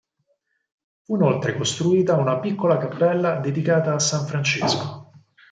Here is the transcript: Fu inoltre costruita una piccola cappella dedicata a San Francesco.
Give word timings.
Fu 1.03 1.13
inoltre 1.13 1.55
costruita 1.55 2.15
una 2.17 2.39
piccola 2.39 2.79
cappella 2.79 3.35
dedicata 3.39 3.93
a 3.93 3.99
San 3.99 4.25
Francesco. 4.25 5.11